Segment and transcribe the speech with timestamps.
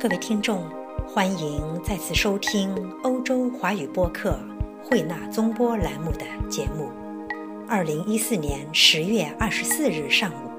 [0.00, 0.64] 各位听众，
[1.06, 4.40] 欢迎再次收听欧洲华语播客
[4.82, 6.88] 慧纳综播栏目的节目。
[7.68, 10.50] 二零一四年十月二十四日上午，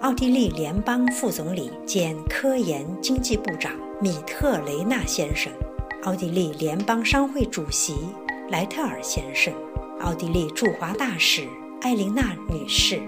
[0.00, 5.52] 奥地利联邦副总理兼科研经济部长米特雷纳先生，
[6.02, 7.94] 奥地利联邦商会主席
[8.50, 9.54] 莱特尔先生，
[10.00, 11.46] 奥地利驻华大使
[11.82, 13.00] 埃琳娜女士，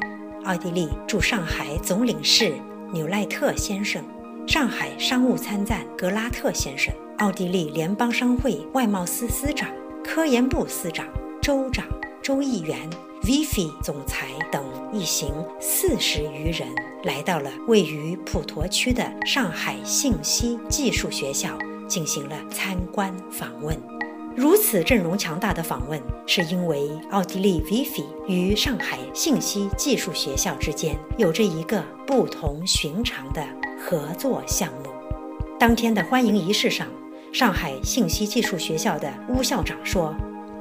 [0.44, 2.54] 奥地利驻上海总领事
[2.92, 4.04] 纽赖特先生。
[4.50, 9.70] 上海商务参赞格拉特先生、奥地利联邦商会外贸司司长、
[10.02, 11.06] 科研部司长、
[11.40, 11.86] 州长、
[12.20, 12.76] 州议员、
[13.22, 16.66] Vifi 总裁等一行四十余人，
[17.04, 21.56] 来到了位于普陀区的上海信息技术学校，
[21.86, 23.80] 进行了参观访问。
[24.34, 33.46] 如此阵容强大的访问，是因为奥地利 Vifi 与上海信息技术学校之间有着一个不同寻常的。
[33.80, 34.90] 合作项目。
[35.58, 36.86] 当天的欢迎仪式上，
[37.32, 40.14] 上海信息技术学校的邬校长说，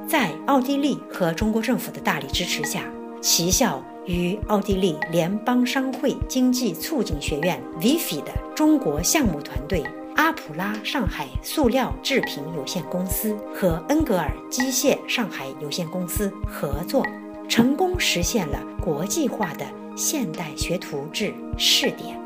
[0.08, 2.84] 在奥地利和中国政府的大力支持下，
[3.20, 9.84] 其校与奥地利联邦商会经济促进学院 Vfi 的中国项目团队
[10.16, 17.06] 阿普拉上海塑料制品有限公司和恩格尔机械上海有限公司合作，
[17.48, 19.64] 成功实现了国际化的
[19.96, 22.19] 现代学徒制试点。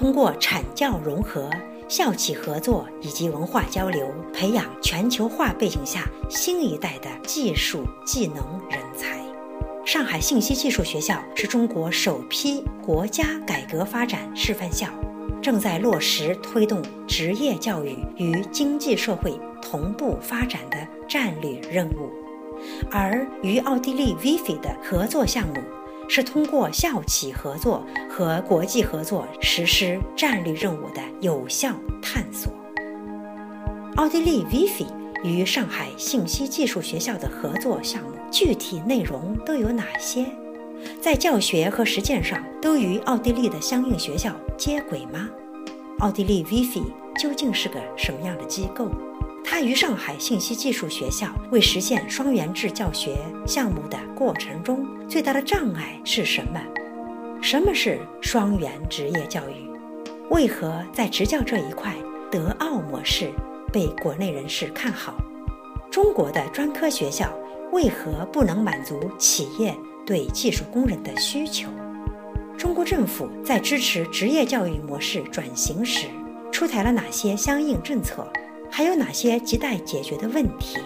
[0.00, 1.50] 通过产教融合、
[1.86, 8.36] 校企合作以及文化交流，培养全球化背景下新一代的技术技能
[8.70, 9.20] 人才。
[9.84, 14.88] 上海信息技术学校是中国首批国家改革发展示范校，
[15.42, 22.08] 正在落实推动职业教育与经济社会同步发展的战略任务，
[22.90, 25.56] 而与奥地利 Vifi 的合作项目。
[26.12, 31.72] 是通过校企合作和国际合作实施战略任务的有效
[32.02, 32.52] 探索。
[33.94, 34.88] 奥地利 Vifi
[35.22, 40.26] 与上海信息技术学校的合作项目具体内容都有哪些？
[41.00, 45.28] 在教学和实践上都与奥地利的相应学校接轨吗？
[46.00, 46.86] 奥地利 Vifi
[47.20, 48.90] 究竟是个什么样的机构？
[49.44, 53.16] 它与上海信息技术学校为实现双元制教学
[53.46, 56.60] 项目的过程中最大的障碍是什么？
[57.42, 59.68] 什么是双元职业教育？
[60.30, 61.92] 为何在职教这一块，
[62.30, 63.28] 德奥模式
[63.72, 65.16] 被国内人士看好？
[65.90, 67.36] 中国的专科学校
[67.72, 69.74] 为何不能满足企业
[70.06, 71.68] 对技术工人的需求？
[72.56, 76.06] 中国政府在支持职业教育模式转型时，
[76.52, 78.24] 出台了哪些相应政策？
[78.70, 80.78] 还有哪些亟待解决的问题？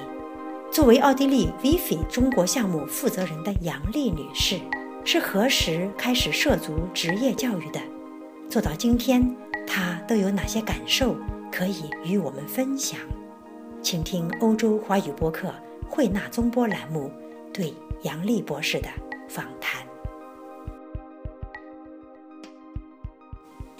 [0.74, 4.58] 作为奥地利 Vivi 中国项目负责人的杨丽女士，
[5.04, 7.80] 是何时开始涉足职业教育的？
[8.50, 9.36] 做到今天，
[9.68, 11.16] 她都有哪些感受
[11.52, 12.98] 可以与我们分享？
[13.80, 15.54] 请听欧洲华语播客
[15.88, 17.08] 慧纳中波栏目
[17.52, 18.88] 对杨丽博士的
[19.28, 19.83] 访谈。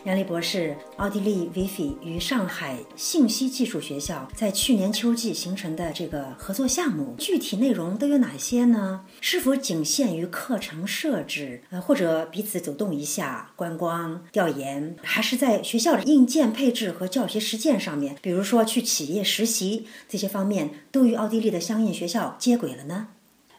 [0.04, 9.06] 杨丽博士，奥地利 Vifi 与上海信息技术学校在去年秋季形成的这个合作项目，具体内容都有哪些呢？
[9.22, 23.08] 是否仅限于课程设置，呃，或者彼此走动一下、观光调研，还是在学校的硬件配置和教学实践上面，比如说去企业实习这些方面，都与奥地利的相应学校接轨了呢？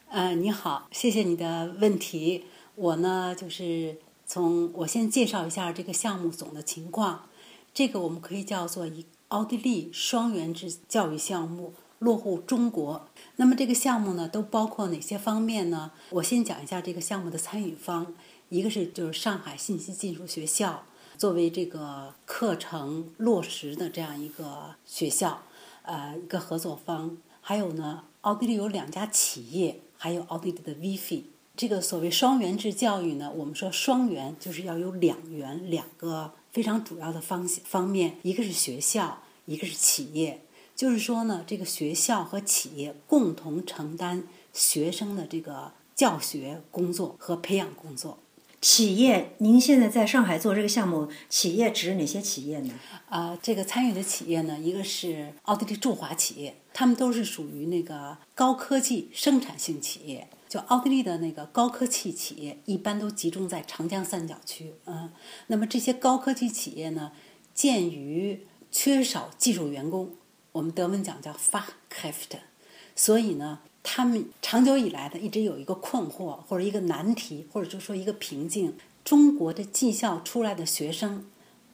[0.09, 2.45] 呃，你好，谢谢你的问题。
[2.75, 3.95] 我呢，就是。
[4.28, 7.30] 从我先介绍一下这个项目总的情况，
[7.74, 13.08] 这个我们可以叫做一奥地利双元制教育项目落户中国。
[13.36, 15.91] 那么这个项目呢，都包括哪些方面呢？
[16.09, 18.13] 我先讲一下这个项目的参与方，
[18.50, 20.84] 一个是就是上海信息技术学校
[21.18, 25.44] 作为这个课程落实的这样一个学校，
[25.84, 27.18] 呃，一个合作方。
[27.42, 31.24] 还有呢，奥地利有两家企业，还有奥地利的 Vifi。
[31.58, 40.42] 这个所谓双元制教育呢，我们说双元就是要有两元，两个非常主要的方方面，一个是学校，一个是企业。
[40.75, 48.19] 就是说呢，这个学校和企业共同承担学生的这个教学工作和培养工作。
[48.60, 52.74] 企业，您现在在上海做这个项目，企业指哪些企业呢？
[53.08, 60.28] 啊，这个参与的企业呢，一个是奥地利驻华企业，他们都是属于那个高科技生产性企业。
[60.47, 64.74] 就奥地利的那个高科技企业，一般都集中在长江三角区。
[64.86, 65.12] 嗯，
[65.47, 67.12] 那么这些高科技企业呢，
[67.53, 70.12] 鉴于缺少技术员工，
[70.51, 72.39] 我们德文讲叫 Fachkräfte，
[72.95, 81.25] 所以呢，他们长久以来的一直有一个困惑或者一个难题，或者就说一个瓶颈：中国的技校出来的学生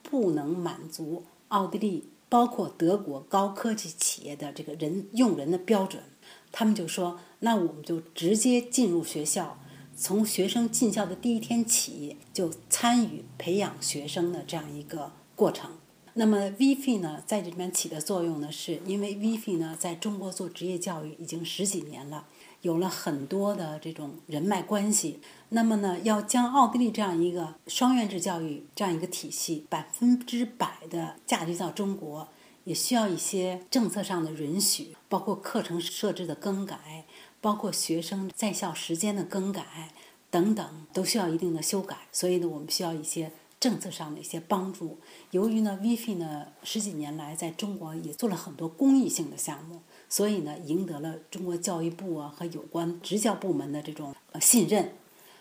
[0.01, 6.03] 不能满足奥地利包括德国高科技企业的这个人用人的标准。
[6.51, 9.57] 他们就说：“那我们就直接进入学校，
[9.95, 15.71] 从学生进校的第一天起就参与培养学生的这样一个过程。”
[16.13, 22.25] 那么 VFI 呢，在这里面起的作用呢，是因为 VFI 呢在中国做职业教育已经十几年了，
[22.63, 25.21] 有了很多的这种人脉关系。
[25.49, 32.27] 那么呢，要将奥地利这样一个双元制教育这样一个体系百分之百的嫁接到中国。
[32.63, 37.05] 也需要一些政策上的允许，包括课程设置的更改，
[37.39, 39.93] 包括学生在校时间的更改
[40.29, 42.07] 等等，都需要一定的修改。
[42.11, 44.99] 所以呢，我们需要一些政策上的一些帮助。
[45.31, 54.93] 由于呢，VFI 呢十几年来在中国也做了很多公益性的项目，所以呢，赢得了中国教育部啊和有关职教部门的这种信任。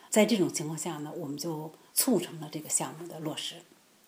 [0.09, 3.57] 在这种情况下呢，我们就促成了这个项目的落实。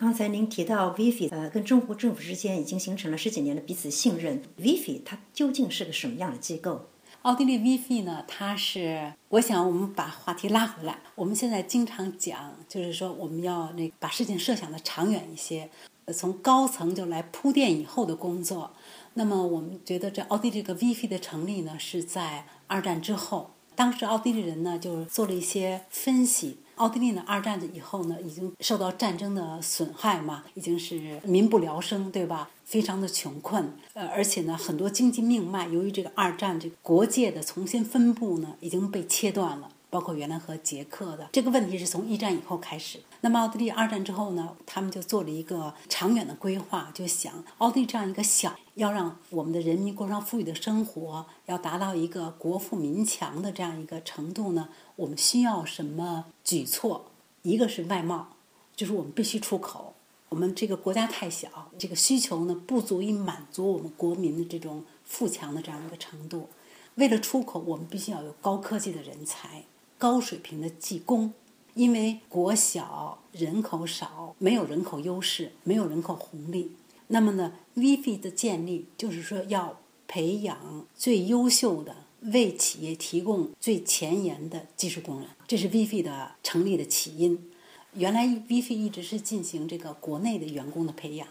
[0.03, 4.43] 刚才您提到 VFI，呃，跟中国政府之间已经形成了十几年的彼此信任。
[4.61, 6.87] VFI 它究竟是个什么样的机构？
[7.23, 8.25] 奥地利 VFI 呢？
[8.27, 10.99] 它是，我想我们把话题拉回来。
[11.15, 15.71] 我们现在经常讲，就是说我们要那把事情设想的长远一些，
[16.13, 18.73] 从高层就来铺垫以后的工作。
[19.15, 26.59] 那么我们觉得这奥地利这个 VFI 的成立呢，是在二战之后，当时奥地利人呢就做了一些分析。
[26.77, 32.51] 奥地利呢，二战的以后呢，已经受到战争的损害嘛，已经是民不聊生，对吧？
[32.65, 39.69] 非常的穷困，呃，而且呢，很多经济命脉由于这个二战这个国界的重新分布呢，已经被切断了。
[39.91, 42.99] 包括原来和捷克的这个问题是从一战以后开始。
[43.25, 57.07] 那么奥地利二战之后呢，他们就做了一个长远的规划，就想奥地利这样一个小，要让我们的人民过上富裕的生活，要达到一个国富民强的这样一个程度呢，我们需要什么举措？
[57.43, 58.27] 一个是外贸，
[58.75, 59.95] 就是我们必须出口。
[60.29, 66.49] 我们这个国家太小，这个需求呢不足以满足我们国民的这种富强的这样一个程度。
[66.97, 69.63] 为了出口，我们必须要有高科技的人才。
[69.99, 71.33] 高水平的技工，
[71.75, 76.73] 因为国小人口少，没有人口优势，没有人口红利。
[77.09, 87.51] 那么呢，VFI 的建立就是说要培养最优秀的，为企业提供最前沿的技术工人，这是 VFI 的成立的起因。
[87.95, 91.29] 原来 VFI 一直是进行这个国内的员工的培养，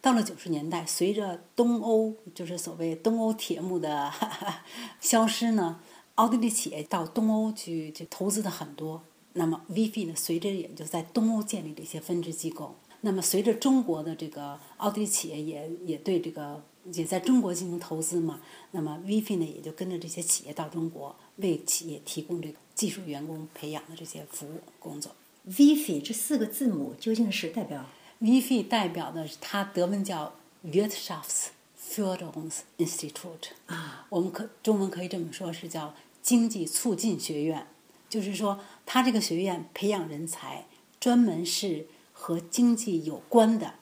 [0.00, 4.12] 到了九十年代，随着东欧就是所谓东欧铁幕的
[5.00, 5.80] 消失呢。
[6.14, 9.00] 奥地利企业到东欧去就投资的很多，
[9.38, 12.74] 那么 VFI 呢，随着也就在东欧建立了一些分支机构。
[13.02, 16.62] 那么随着中国的这个奥地利企业也也对这个
[16.92, 18.40] 也在中国进行投资嘛，
[18.72, 25.12] 那么 VFI 呢也就跟着这些企业到中国为企业提供这个技术员工培养的这些服务工作。
[25.48, 27.86] VFI 这四个字母究竟是代表
[28.20, 30.34] ？VFI 代表的是它德文叫
[30.66, 31.46] Wirtschafts
[31.80, 35.94] Förderungsinstitut 啊，我们可中文可以这么说，是叫。
[36.20, 37.66] 经济促进学院，
[38.06, 40.64] 就是说，他这个学院培养人才，
[40.98, 43.74] 专门是和经济有关的，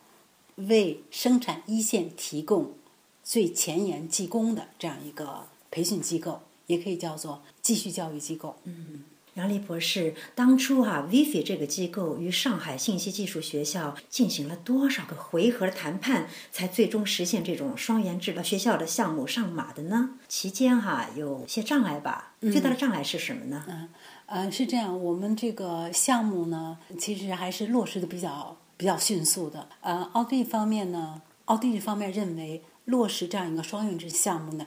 [0.56, 2.74] 为生产一线提供
[3.22, 8.56] 最前沿技工的这样一个培训机构，也可以叫做继续教育机构。
[8.64, 9.04] 嗯。
[9.34, 20.18] 杨丽博士，当初哈，Vivi 这个机构与上海信息技术学校进行了多少个回合的谈判，才最终实现这种双元制的学校的项目上马的呢？
[20.26, 22.32] 期间哈有些障碍吧？
[22.40, 23.62] 最大的障碍是什么呢？
[23.68, 23.90] 嗯，
[24.26, 29.68] 呃，是这样，我们这个项目呢，其实还是落实的比较比较迅速的。
[29.80, 34.66] 呃，奥地利方面呢，奥地利方面认为落实这样一个双运制项目呢，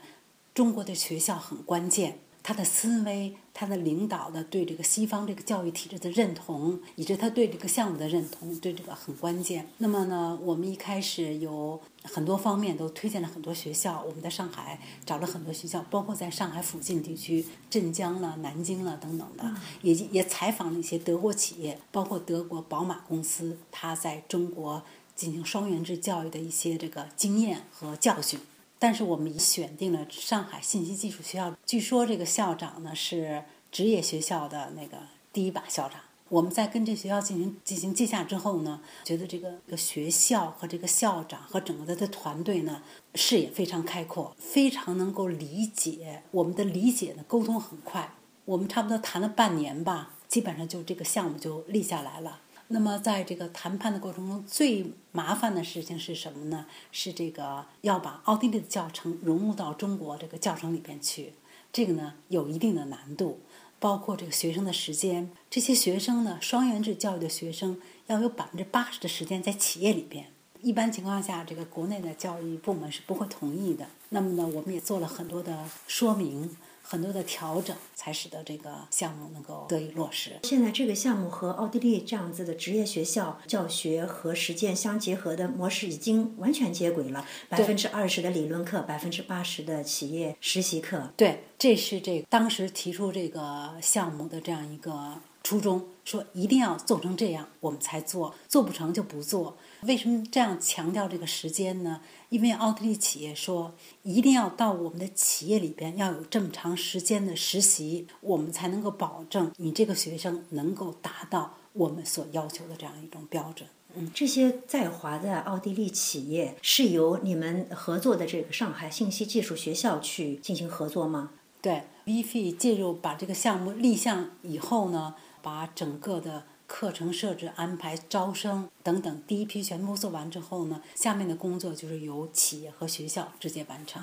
[0.54, 2.18] 中国的学校很关键。
[2.50, 9.68] 他的思维，他的领导的对这个西方这个教育体制的认同，以及他对这个项目的认同，对这个很关键。
[9.78, 24.82] 那么呢，我们一开始有很多方面都推荐了很多学校，我们在上海找了很多学校，包括在上海附近地区，镇江了、南京了等等的，也也采访了一些德国企业，包括德国宝马公司，他在中国
[25.14, 28.40] 进行双元制教育的一些这个经验和教训。
[28.80, 34.96] 但是我们已选定了上海信息技术学校，据说这个校长呢是职业学校的那个
[35.34, 36.00] 第一把校长。
[36.30, 42.82] 我们在跟这学校进行进行接洽之后呢，觉得这个个学校和这个校长和整个的团队呢
[43.14, 48.14] 视野非常开阔，非常能够理解我们的理解呢沟通很快。
[48.46, 52.40] 我们差不多谈了半年吧，基本上就这个项目就立下来了。
[52.72, 56.66] 那么，在这个谈判的过程中，最麻烦的事情是什么呢？
[56.92, 61.32] 是这个要把奥地利的教程融入到中国这个教程里边去。
[61.72, 63.40] 这个呢，有一定的难度，
[63.80, 65.32] 包括这个学生的时间。
[65.50, 70.26] 这些学生呢，双元制教育的学生要有百分之八十的时间在企业里边，
[70.62, 73.88] 一般情况下，这个国内的教育部门是不会同意的。
[74.10, 76.56] 那么呢，我们也做了很多的说明。
[76.90, 80.32] 很多的调整，才使得这个项目能够得以落实。
[80.42, 91.12] 现在这个项目和奥地利这样子的职业学校教学和实践相结合的模式已经完全接轨了，百分之二十的理论课，百分之八十的企业实习课。
[91.16, 99.56] 对，这是这当时提出这个项目的这样一个初衷，说一定要做成这样，我们才做，做不成就不做。
[99.82, 102.00] 为什么这样强调这个时间呢？
[102.28, 113.68] 因为奥地利企业说，一定要到我们的企业里边要有这么长时间的实习，我们才能够保证你这个学生能够达到我们所要求的这样一种标准。
[113.94, 121.30] 嗯，这些在华的奥地利企业是由你们合作的这个上海信息技术学校去进行合作吗？
[121.60, 126.44] 对 v f 介入把这个项目立项以后呢，把整个的。
[126.72, 134.00] 课程设置、安排、招生等等，第一批全部做完之后呢，下面的工作就是由企业和学校直接完成。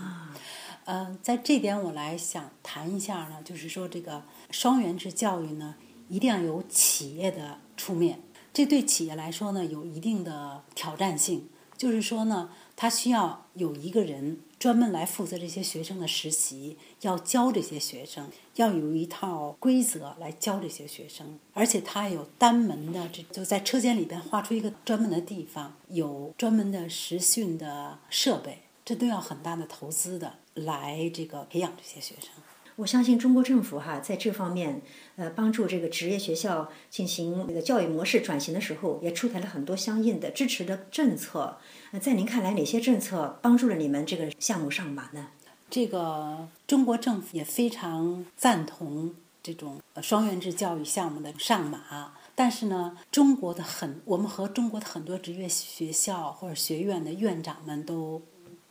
[0.83, 4.21] 嗯，在这点我来想谈一下呢，就是说这个
[4.51, 5.75] 双元制教育呢，
[6.09, 8.19] 一定要由企业的出面，
[8.53, 11.47] 这对企业来说呢，有一定的挑战性。
[11.77, 14.39] 就是说呢，他需要有一个人。
[14.60, 32.31] 专门来负责这些学生的实习，要教这些学生，要有一套规则来教这些学生，而且他有单门的，这就在车间里边划出一个专门的地方，有专门的实训的设备，这都要很大的投资的，来这个培养这些学生。
[32.77, 34.84] 我相信中国政府哈在这方面，
[35.15, 41.57] 呃，帮助这个职业学校进行那个教育模式转型的时候，也出台了很多相应的支持的政策。
[41.89, 45.29] 那在您看来，哪些政策帮助了你们这个项目上马呢？
[45.72, 58.22] 这个中国政府也非常赞同这种双元制教育项目的上马，但是呢，中国的很，我们和中国的很多职业学校或者学院的院长们都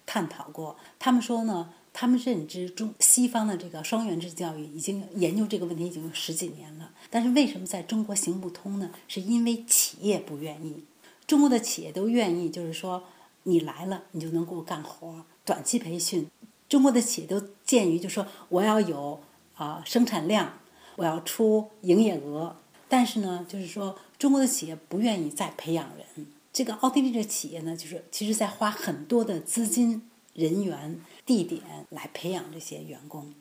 [0.06, 1.70] 探讨过，他们说呢。
[1.98, 8.90] 他们认知中西方的这个双元制教育已经研究这个问题已经有十几年了，但是为什么在中国行不通呢？
[9.08, 10.84] 是因为企业不愿意。
[11.26, 13.02] 中国的企业都愿意，就是说
[13.44, 16.28] 你来了，你就能给我干活，短期培训。
[16.68, 19.18] 中国的企业都鉴于，就是说我要有
[19.54, 20.58] 啊生产量，
[20.96, 22.56] 我要出营业额。
[22.90, 26.26] 但是呢，就是说中国的企业不愿意再培养人。
[26.52, 30.02] 这个奥地利的企业呢，就是其实在花很多的资金、
[30.34, 31.00] 人员。
[31.26, 33.34] 地点来培养这些员工，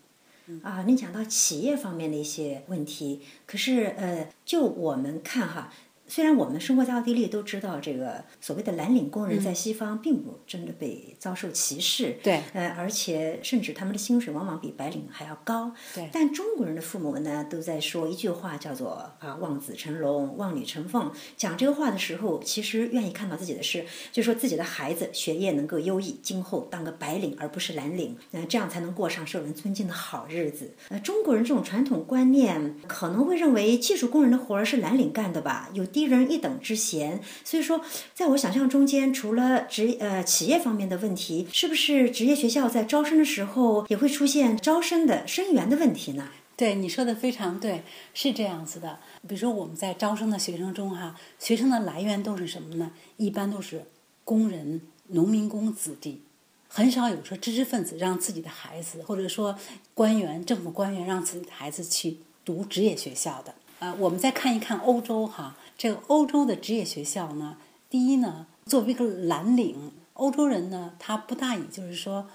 [0.64, 5.72] 啊，您讲到企业方面的一些问题，可是呃，就我们看哈。
[6.08, 16.08] 虽然我们生活在奥地利，都知道这个所谓的蓝领工人在西方并不真的被遭受歧视，对，呃，而且甚至他们的薪水往往比白领还要高，对。
[16.14, 21.12] 但中国人的父母呢，都在说一句话，叫做啊，望子成龙，望女成凤。
[21.36, 30.76] 讲这个话的时候，其实愿意看到自己的是，就说自己的孩子学业能够优异，今后当个白领而不是蓝领，嗯，这样才能过上受人尊敬的好日子。
[30.90, 35.84] 呃，中国人这种传统观念可能会认为技术工人的活儿是蓝领干的吧，有。
[35.96, 37.80] 低人一等之嫌，所以说，
[38.14, 46.28] 在我想象中间，除了职呃企业方面的问题，是不是职业学校在招生的时候也会出现招生的生源的问题呢？
[46.58, 47.84] 对，你说的非常对，
[48.14, 49.00] 是这样子的。
[49.26, 52.92] 比如说我们在招生的学生中，哈，学生的来源都是什么呢？
[53.16, 53.86] 一般都是
[54.26, 56.24] 工人、农民工子弟，
[56.68, 59.58] 很少有说知识分子让自己的孩子，或者说
[59.94, 63.56] 官员、政府官员让自己的孩子去读职业学校的。
[63.80, 65.56] 呃，我们再看一看欧洲，哈。
[65.78, 67.58] 这个欧洲的职业学校呢，
[67.90, 72.28] 第一呢，作为一个蓝领，欧洲人呢，他不大以就是说，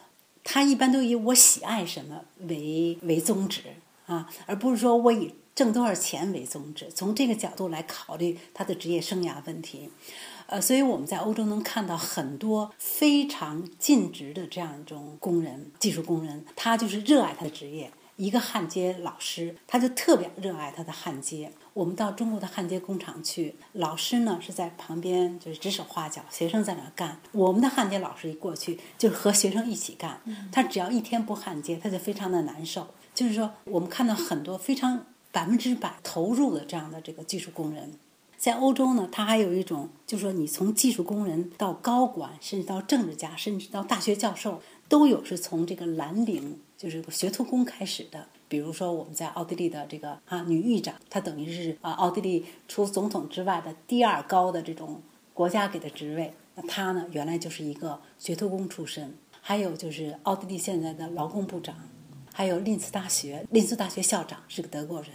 [0.44, 3.62] 他一般都以我喜爱什么为为宗旨
[4.06, 6.90] 啊，而不是说我以挣多少钱为宗旨。
[6.94, 9.88] 从这个角度来考虑他的职业生涯问题，
[10.46, 17.90] 呃，所以我们在欧洲能看到很多非常尽职的这样一种工人，技术工人，他就是热爱他的职业。
[18.20, 21.50] 一个焊接老师，他就特别热爱他的焊接。
[21.72, 27.18] 我们到中国的焊接工厂去，老师呢是在旁边就是指手画脚，学生在那干。
[27.32, 30.20] 我们的焊接老师一过去，就是和学生一起干。
[30.52, 32.88] 他只要一天不焊接，他就非常的难受。
[33.14, 37.94] 就是说，我们看到很多非常百分之百投入的这样的这个技术工人，
[38.36, 44.60] 在欧洲呢，他还有一种，就是说，你从技术工人到高管，甚至到政治家，甚至到大学教授，
[44.90, 46.60] 都有是从这个蓝领。
[46.80, 55.02] 就是学徒工开始的，比如说我们在奥地利的这个啊女狱长，她等于是啊奥地利除总统之外的第二高的这种
[55.34, 56.32] 国家给的职位。
[56.54, 59.14] 那她呢原来就是一个学徒工出身。
[59.42, 61.76] 还有就是奥地利现在的劳工部长，
[62.32, 65.10] 还有林茨大学林茨大学校长是个德国人，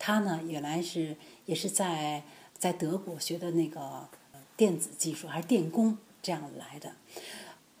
[0.00, 1.16] 他呢原来是
[1.46, 2.24] 也是在
[2.58, 4.08] 在德国学的那个
[4.56, 6.90] 电子技术还是电工这样来的。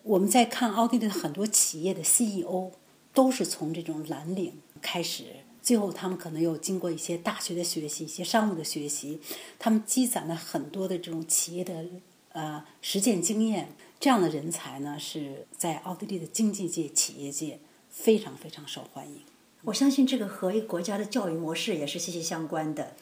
[0.04, 2.70] 我们在看奥地利的很多企业的 CEO，
[3.14, 5.24] 都是从这种蓝领开始，
[5.62, 9.18] 最后他们可能又经过一些大学的学习、一些商务的学习，
[9.58, 11.86] 他们积攒了很多的这种企业的
[12.32, 13.70] 呃实践经验。
[13.98, 17.58] 这样的人才呢，是在奥地利的经济界、企业界
[17.88, 19.22] 非常非常受欢迎。
[19.62, 22.94] 我相信这个和一个国家的教育模式也是息息相关的。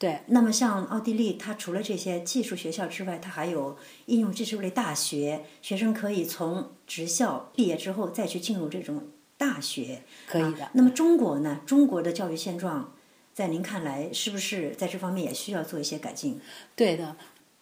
[0.00, 3.76] 对，那么像奥地利，它除了这些技术学校之外，它还有
[4.06, 10.02] 应用技术类大学，学生可以从职校毕业之后再去进入这种大学。
[10.26, 10.70] 可以的。
[10.72, 11.60] 那么中国呢？
[11.66, 12.94] 中国的教育现状，
[13.34, 16.40] 在您看来，是不是在这方面也需要做一些改进？
[16.74, 17.16] 对的，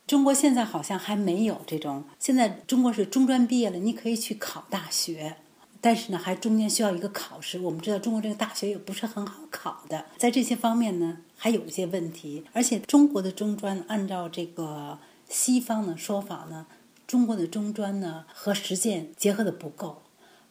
[0.07, 2.05] 中国现在好像还没有这种。
[2.21, 5.35] 现在中国是中专毕业了，你可以去考大学。
[5.81, 7.59] 但是呢，还中间需要一个考试。
[7.59, 12.45] 我们知道中国这个大学也不是很好考的，在这些方面呢，还有一些问题。
[12.53, 14.99] 而且中国的中专，按照这个
[15.31, 16.67] 西方的说法呢，
[17.07, 20.03] 中国的中专呢和实践结合的不够，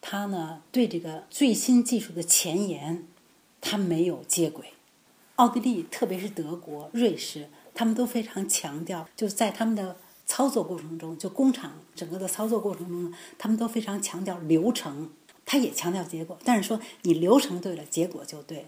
[0.01, 3.05] 它呢对这个最新技术的前沿，
[3.61, 4.73] 它没有接轨。
[5.35, 9.97] 奥地利，特别是德国、瑞士，他们都非常强调，就在他们的。
[10.29, 15.09] 操作过程中，就工厂整个的操作过程中，他们都非常强调流程，
[15.45, 16.37] 他也强调结果。
[16.43, 18.65] 但是说你流程对了，结果就对。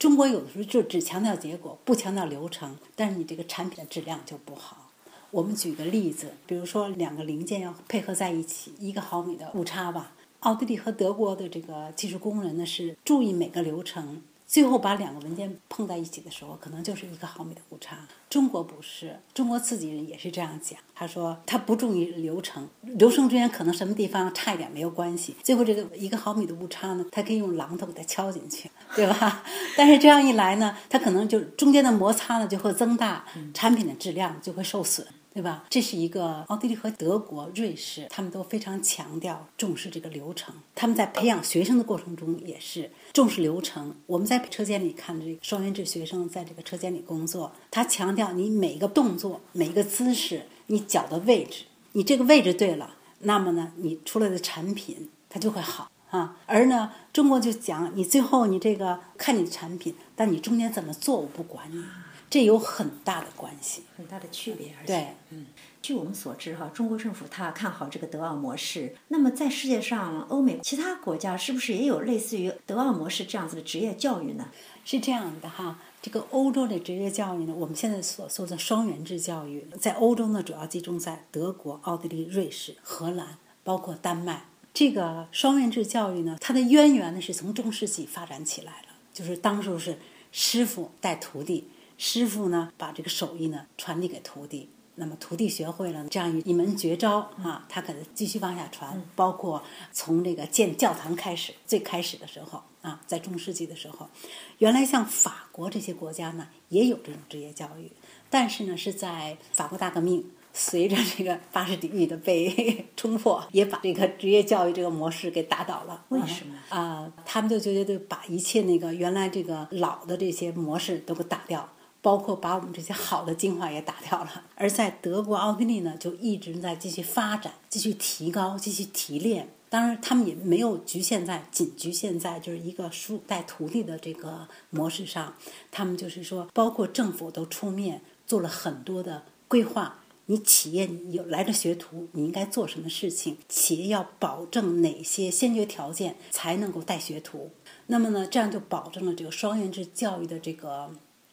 [0.00, 4.88] 中国有的时候就只强调结果，不强调流程，但是你这个产品的质量就不好。
[5.30, 10.12] 我们举个例子，比如说两个零件要配合在一起，一个毫米的误差吧。
[10.38, 14.22] 奥地利和德国的这个技术工人呢，是注意每个流程。
[14.50, 17.98] 最后把两个文件碰在一起的时候，可能就是一个毫米的误差。
[18.28, 20.76] 中国不是，中国自己人也是这样讲。
[20.92, 25.36] 他说他不注意流程，流程之间可能什么地方差一点没有关系。
[25.44, 29.44] 最后这个一个毫米的误差呢，他可以用榔头给它敲进去，对吧？
[29.76, 35.06] 但是这样一来呢，它可能就中间的摩擦呢就会增大，产品的质量就会受损。
[35.32, 35.64] 对吧？
[35.70, 40.54] 这是一个奥地利和德国、瑞士，他们都非常强调重视这个流程。
[40.74, 43.94] 他们在培养学生的过程中也是重视流程。
[44.06, 56.36] 我们在车间里看这个双元制学生在这个车间里工作，他强调你每一个动作、每一个姿势，你脚的位置，你这个位置对了，那么呢，你出来的产品它就会好啊。
[56.46, 61.84] 而呢，中国就讲你最后你这个看你的产品，但你中间怎么做我不管你。
[62.30, 64.72] 这有很大的关系，很大的区别。
[64.86, 65.46] 对，嗯，
[65.82, 68.94] 据我们所知，哈，中国政府它看好这个德奥模式。
[69.08, 74.48] 那么，在世界上，欧美其他国家是不是也有类似于德奥模式这样子的职业教育呢？
[74.84, 84.44] 是这样的哈，这个欧洲的职业教育呢，我们现在所说的双元制教育，在欧洲呢，主要集中在德国、奥地利、瑞士、荷兰，包括丹麦。
[84.72, 89.98] 这个双元制教育呢，它的渊源呢，是从中世纪发展起来了，就是当时是
[90.30, 91.68] 师傅带徒弟。
[92.02, 99.02] 师傅呢，把这个手艺呢传递给徒弟，那么徒弟学会了这样一一门绝招啊，他可能继续往下传。
[99.14, 104.08] 包括从这个建教堂开始，最开始的时候啊，在中世纪的时候，
[104.56, 107.92] 原来像法国这些国家呢，也有这种职业教育，
[108.30, 116.02] 但是呢，是在法国大革命随着这个巴士底狱的被 冲破，也把这个职业教育这个模式给打倒了。
[116.08, 117.12] 为什么啊？
[117.26, 121.68] 他们就觉得把一切那个原来这个老的这些模式都给打掉。
[122.02, 129.48] 包括把我们这些好的精华也打掉了，而在德国、奥地利呢，就一直在继续发展、继续提高、继续提炼。
[129.68, 135.34] 当然，他们也没有局限在仅局限在就是一个书带徒弟的这个模式上，
[135.70, 139.98] 他们就是说，包括政府都出面做了很多的规划。
[140.26, 143.36] 你企业有来的学徒，你应该做什么事情？
[143.48, 147.50] 企业要保证哪些先决条件才能够带学徒？
[147.86, 150.90] 那么呢，这样就保证了这个双元制教育的这个。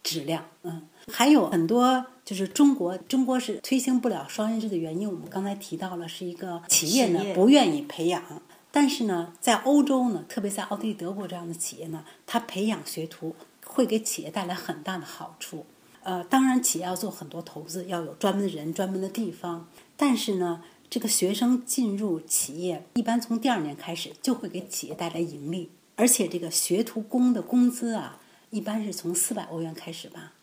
[0.07, 5.05] 质量，嗯，还有很多就是中国，中国是推行不了双元制的原因。
[5.05, 8.23] 我们刚才提到了，是一个企业呢不愿意培养，
[8.71, 15.65] 但是呢，在欧洲呢，特别在奥地利、德国这样的企业呢，它培养学徒会给企业带来很大的好处。
[16.03, 19.67] 呃，当然，企业要做很多投资，要有专门的人、专门的地方。
[19.97, 28.21] 但是呢，这个学生进入企业，一般从第二年开始就会给企业带来盈利，而且这个学徒工的工资啊。
[28.49, 30.33] 一般是从四百欧元开始吧，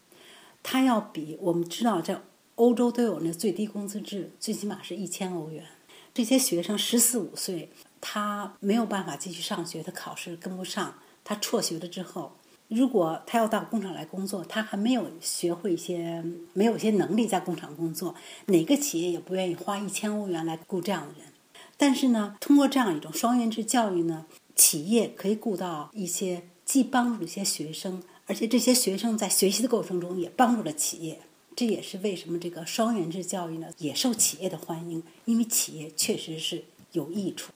[0.62, 2.20] 他要比我们知道在
[2.56, 5.64] 欧洲都有那最低工资制，最起码是一千欧元。
[6.12, 12.36] 这些学生十四五岁，他没有办法继续上学，他考试跟不上，他辍学了之后，
[12.68, 18.14] 如果他要到工厂来工作，他还没有学会一些，没有一些能力在工厂工作，
[18.46, 21.32] 哪个企业也不愿意花一千欧元来雇这样的人。
[21.76, 26.44] 但是呢，通过这样一种双元制教育呢，企业可以雇到一些。
[26.74, 31.20] 既帮助了一些学生，而且这些学生在学习的过程中也帮助了企业。
[31.54, 37.52] 这也是为什么这个双元制教育呢也受企业的欢迎，因为企业确实是有益处。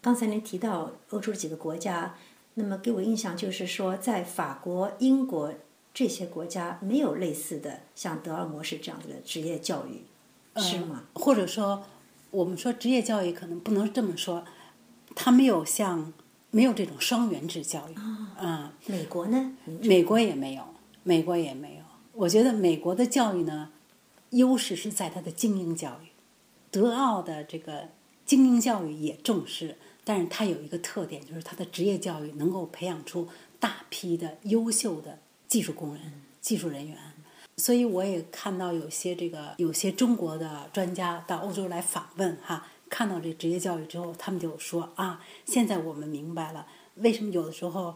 [0.00, 2.14] 刚才您提到欧洲几个国家，
[2.54, 5.52] 那么给我印象就是说，在法国、英国
[5.92, 10.04] 这些国家没有类似的像德尔模式这样的职业教育，
[10.60, 11.02] 是吗？
[11.14, 11.82] 或者说，
[12.30, 14.44] 我们说职业教育可能不能这么说，
[15.16, 16.12] 它没有像
[16.56, 17.94] 没有这种双元制教育。
[18.40, 19.52] 嗯，美国呢？
[19.82, 20.62] 美国也没有，
[21.02, 21.82] 美国也没有。
[22.14, 23.72] 我觉得美国的教育呢，
[24.30, 26.08] 优势是在它的精英教育，
[26.70, 27.90] 德奥的这个
[28.24, 29.76] 精英教育也重视。
[30.02, 33.28] 但是它有一个特点，就是它的职业教育能够培养出
[33.60, 36.96] 大批的优秀的技术工人、技术人员。
[37.58, 47.94] 所以我也看到有些这个有些中国的专家到欧洲来访问哈，看到这职业教育之后，他们就说啊，现在我们明白了为什么有的时候。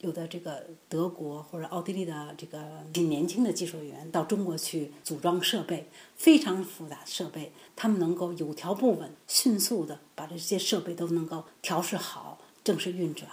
[0.00, 13.28] 有的这个德国或者奥地利的这个年轻的技术员到中国去组装设备，非常复杂的设备，他们能够有条不紊、迅速的把这些设备都能够调试好、正式运转。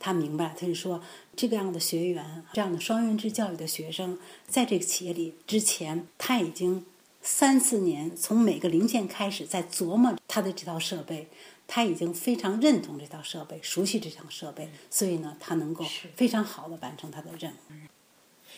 [0.00, 1.00] 他明白，他就说
[1.36, 6.84] 这个样的学员，这样的双元制教育的学生，在这个企业里之前，他已经
[7.30, 11.28] 三四年从每个零件开始在琢磨他的这套设备。
[11.66, 15.84] 他已经非常认同这套设备，熟悉这套设备，所以呢，他能够
[16.16, 17.72] 非常好的完成他的任务。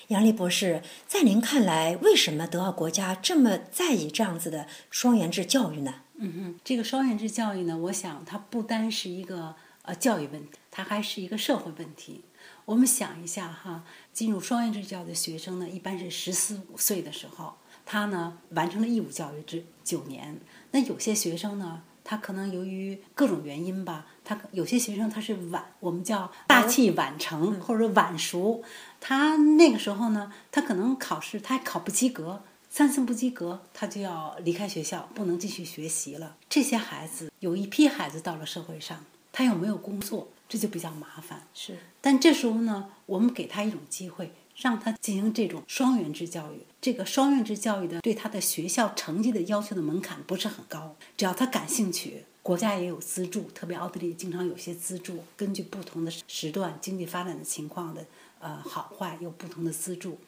[0.07, 6.03] 杨丽博士，在您看来，为什么德奥国家这么在意这样子的双元制教育呢？
[6.15, 12.23] 嗯哼，这个双元制教育呢，我想它不单是一个呃教育问题，它还是一个社会问题。
[12.67, 17.55] 我们想一下哈，进入双元制教育的学生呢，一般是十四五岁的时候，
[17.91, 20.39] 他呢完成了义务教育制九年。
[20.71, 21.83] 那有些学生呢？
[22.05, 28.63] 他可能由于各种原因吧，他有些学生他是晚，我们叫大器晚成或者晚熟。
[29.01, 36.37] 他那个时候呢，他可能考试他还考不及格，三次不及格，他就要离开学校，不能继续学习了。
[36.49, 41.43] 这些孩子有一批孩子到了社会上，他又没有工作，这就比较麻烦。
[41.55, 44.33] 是，但这时候呢，我们给他一种机会。
[44.61, 58.05] 让他进行这种双元制教育，这个双元制教育的对他的学校成绩的要求的门槛不是很高，只要他感兴趣，国家也有资助，特别奥地利经常有些资助，根据不同的时段经济发展的情况的
[58.39, 60.19] 呃好坏有不同的资助。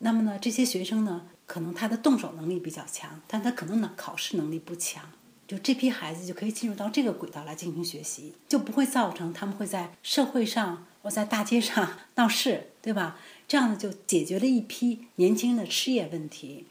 [0.00, 5.02] 那么呢，这些学生呢，可能他的动手能力比较强，但他可能呢考试能力不强，
[5.46, 13.18] 就这批孩子就可以进入到这个轨道来进行学习，就不会造成他们会在社会上在大街上 闹事，对吧？
[13.46, 16.66] 这样呢，就解决了一批年轻人的失业问题，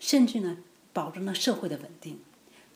[0.00, 0.58] 甚至呢，
[0.92, 2.18] 保证了社会的稳定。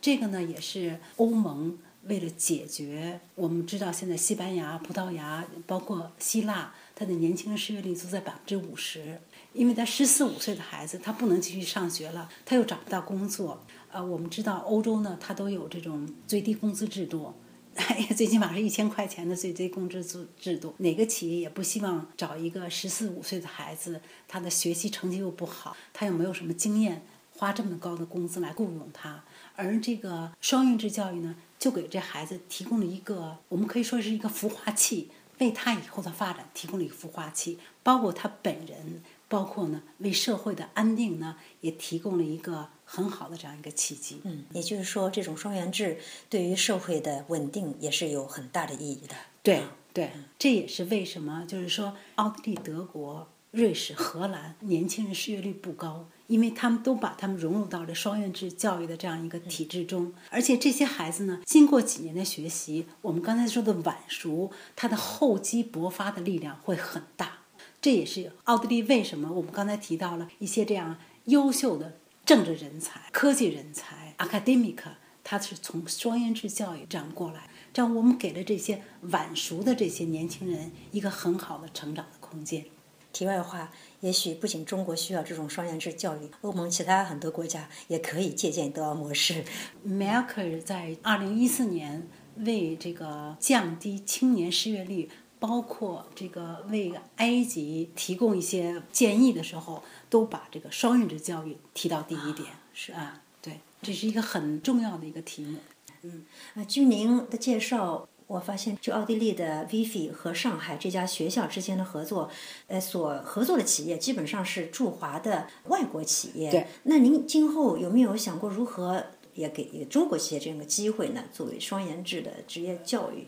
[0.00, 9.20] 这个呢，也是欧盟为了解决，我们知道现在西班牙、葡萄牙，包括希腊，它的年轻人失业率都在百分之五十。
[9.54, 13.64] 因为他十四五岁的孩子，他不能继续上学了，他又找不到工作。
[13.90, 17.32] 呃，我们知道欧洲呢，它都有这种最低工资制度。
[17.76, 27.04] 哎呀，最起码是一千块钱的最低工资制制度，哪个企业也不希望找一个十四五岁的孩子，他的学习成绩又不好，他又没有什么经验，
[27.36, 29.22] 花这么高的工资来雇佣他。
[29.54, 42.68] 而这个双运制教育呢，就给这孩子提供了一个，我们可以说是一个孵化器，为他以后的发展提供了一个孵化器，包括他本人，包括呢为社会的安定呢，也提供了一个。
[42.88, 45.98] 很好的这样一个契机，嗯，也就是说，这种双元制
[46.30, 49.16] 对于社会的稳定也是有很大的意义的。
[49.42, 67.38] 对对，这也是为什么，就是说，奥地利、德国、瑞士、荷兰年轻人失业率不高，因为他们都把他们融入到了双元制教育的这样一个体制中，而且这些孩子呢，经过几年的学习，我们刚才说的晚熟，他的厚积薄发的力量会很大。
[67.86, 71.98] 这也是奥地利为什么我们刚才提到了一些这样优秀的。
[72.24, 74.78] 政治人才、科技人才、academic，
[75.22, 82.64] 他是从双元制教育这样过来，这样我们给了这些晚熟的这些年轻人一个很好的成长的空间。
[83.12, 83.70] 题外话，
[84.00, 89.44] 也许不仅中国需要这种双元制教育，欧盟其他很多国家也可以借鉴德奥模式。
[89.84, 95.08] 梅克尔在二零一四年为这个降低青年失业率。
[95.38, 102.48] 包括这个为埃及提供一些建议的时候，都把这个双语制教育提到第一点。
[102.72, 105.58] 是啊，对，这是一个很重要的一个题目。
[106.02, 112.30] 嗯，啊，据您的介绍，我发现就奥地利的 Vivi 和上海这家学校之间的合作，
[112.66, 116.50] 呃，所合作的企业基本上是驻华的外国企业。
[116.50, 116.66] 对。
[116.84, 121.24] 那您今后有没有想过如何也给中国企业这样的机会呢？
[121.32, 123.26] 作为双研制的职业教育？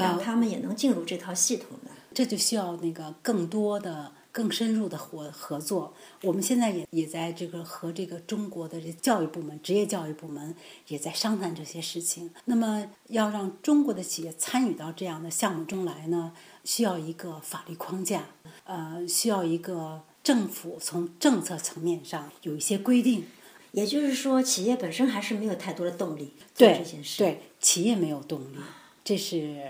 [0.00, 5.94] 让他们也能进入这套系统的，这就需要那个更多的更深入的合合作。
[6.22, 10.54] 我们现在也也在这个和这个中国的这教育部门、职业教育部门
[10.88, 12.30] 也在商谈这些事情。
[12.44, 16.32] 那么，要让中国的企业参与到这样的项目中来呢，
[16.64, 18.26] 需要一个法律框架，
[18.64, 23.24] 呃，需要一个政府从政策层面上有一些规定。
[23.72, 27.18] 也就是说，企业本身还是没有太多的动力做这件事。
[27.18, 28.56] 对，企业没有动力，
[29.04, 29.62] 这是。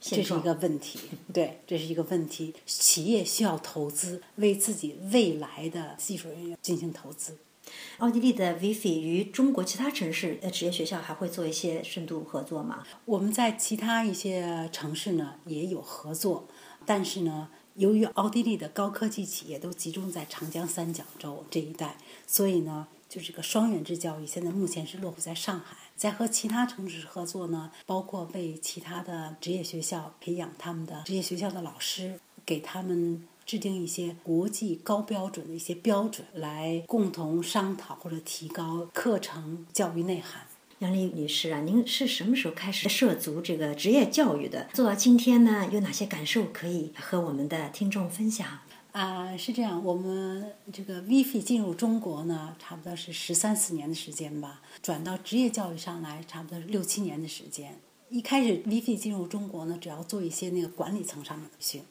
[0.00, 0.98] 这是一个问题，
[1.32, 2.54] 对，这是一个问题。
[2.64, 7.36] 企业需要投资，为自己未来的技术人员进行投资。
[7.98, 12.84] 奥地利的 Vifi 与中国其他城市的职业学校还会做一些深度合作吗？
[13.04, 16.46] 我们在其他一些城市呢也有合作，
[16.86, 25.87] 但是呢，由于奥地利的高科技企业都集中在长江三角洲这一带，所以呢，就这个双元制教育现在目前是落户在上海。
[25.98, 40.42] 在和其他城市合作呢，包括为其他的职业学校培养他们的职业学校的老师，给他们制定一些国际高标准的一些标准，来共同商讨或者提高课程教育内涵。
[40.78, 44.68] 杨丽女士啊，您是什么时候开始涉足这个职业教育的？
[44.72, 48.60] 做到今天呢，有哪些感受可以和我们的听众分享？
[48.98, 54.60] 啊，是这样，我们这个 VFI 进入中国呢，差不多是十三四年的时间吧。
[54.82, 57.78] 转到职业教育上来，差不多是六七年的时间。
[58.08, 61.84] 一开始 VFI 进入中国呢，主要做一些那个管理层上面的培训。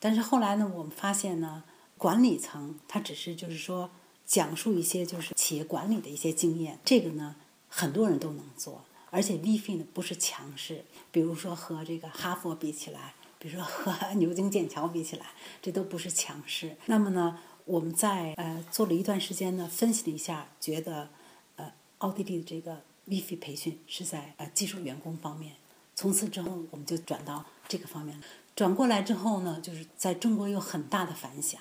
[0.00, 1.64] 但是后来呢，我们发现呢，
[1.98, 3.90] 管理层他只是就是说
[4.24, 7.36] 讲述一些就是企业管理的一些经验，这个呢
[7.68, 8.82] 很多人都能做。
[9.10, 13.12] 而且 VFI 呢不是强势，比如说和这个哈佛比起来。
[13.44, 15.26] 比如说和 牛津、剑桥比起来，
[15.60, 16.74] 这都不是强势。
[16.86, 21.10] 那么呢，我们在呃做了一段时间呢，分析了一下，觉得
[21.56, 25.56] 呃奥地利的这个 VF 培训是在呃技术员工方面。
[25.94, 28.18] 从此之后，我们就转到这个方面。
[28.56, 31.60] 转过来之后呢，就是在中国有很大的反响，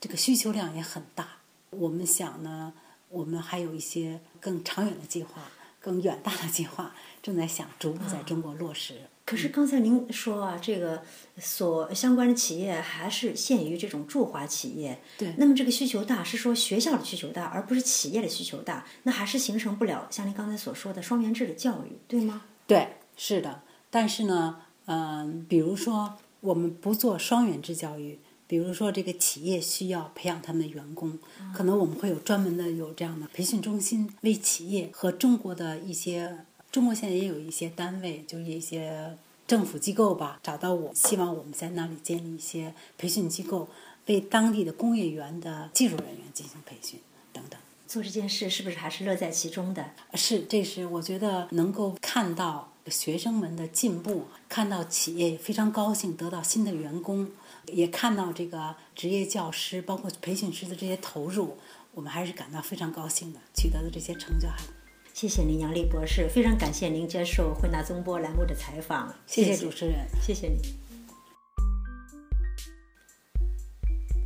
[0.00, 1.38] 这个需求量也很大。
[1.70, 2.72] 我们想呢，
[3.08, 9.00] 我们还有一些更长远的计划、更远大的计划，正在想逐步在中国落实。
[9.26, 11.02] 可是刚才您说啊，这个
[11.38, 15.00] 所相关的企业还是限于这种驻华企业。
[15.16, 15.34] 对。
[15.38, 22.42] 那么这个需求大，是说学校的需求大，而不是企业的需求大，那还是形成不了像您刚才所说的双元制的教育，对吗？
[22.66, 23.62] 对，是的。
[23.90, 31.18] 但是呢，嗯，比如说我们不做双元制教育，比如说这个企业需要培养他们的员工，
[31.54, 36.44] 可能我们会有专门的有这样的培训中心，为企业和中国的一些。
[36.74, 43.68] 中国现在也有一些单位，就是一些政府机构吧，找到我，希望我们在那里建立一些培训机构，
[44.06, 46.98] 为当地的工业园的技术人员进行培训
[47.32, 47.60] 等等。
[47.86, 49.92] 做这件事是不是还是乐在其中的？
[50.14, 57.30] 是，这是我觉得能够看到学生们的进步，看到企业非常高兴得到新的员工，
[57.66, 61.56] 也看到这个职业教师包括培训师的这些投入，
[61.92, 64.56] 我们还是感到非常高兴的，取得的这些成就还。
[65.14, 69.14] 谢谢您，杨丽博士，非常感谢您接受汇纳中波栏目的采访。
[69.28, 70.58] 谢谢主持人，谢谢你。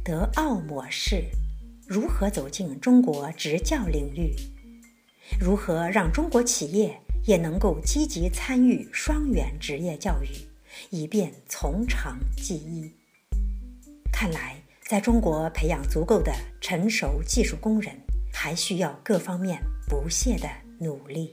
[0.02, 1.24] 德奥模式
[1.86, 4.34] 如何走进中国职教领域？
[5.38, 10.28] 如何让中国企业也能够积极参与双元职业教育，
[10.88, 12.90] 以便从长计议？
[14.10, 17.94] 看来，在中国培养足够的成熟技术工人，
[18.32, 20.48] 还需要各方面不懈的。
[20.80, 21.30] 努力。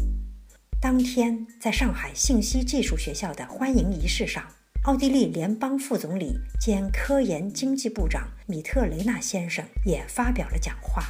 [0.82, 4.44] 当天，在上海信息技术学校的欢迎仪式上，
[4.84, 11.04] 奥地利联邦副总理兼科研经济部长米特雷纳先生也发表了讲话。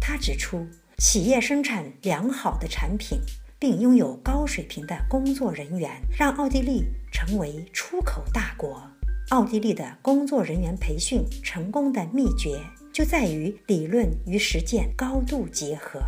[0.00, 0.66] 他指出，
[0.98, 3.18] 企业生产良好的产品，
[3.58, 8.82] 并拥有高水平的工作人员，让奥地利成为出口大国。
[9.30, 12.58] 奥地利的工作人员培训成功的秘诀，
[12.92, 16.02] 就在于理论与实践高度结合。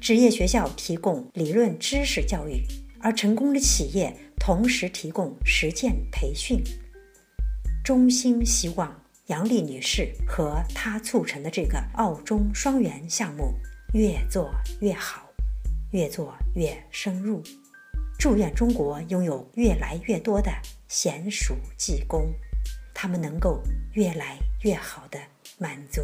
[0.00, 2.62] 职业学校提供理论知识教育，
[3.00, 6.62] 而成功的企业同时提供实践培训。
[7.82, 13.54] 衷心希望杨丽女士和她促成的这个澳中双元项目
[13.94, 15.26] 越做越好，
[15.92, 17.42] 越做越深入。
[18.18, 20.50] 祝愿中国拥有越来越多的
[20.88, 22.32] 娴熟技工，
[22.94, 25.18] 他们能够越来越好地
[25.58, 26.00] 满足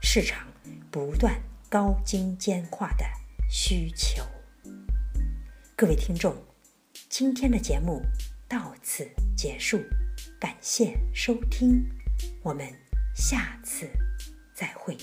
[0.00, 0.46] 市场
[0.90, 1.34] 不断
[1.68, 3.04] 高精尖化的。
[3.48, 4.24] 需求，
[5.76, 6.34] 各位听众，
[7.08, 8.02] 今天的节目
[8.48, 9.80] 到此结束，
[10.40, 11.84] 感谢收听，
[12.42, 12.66] 我们
[13.14, 13.88] 下次
[14.54, 14.96] 再会。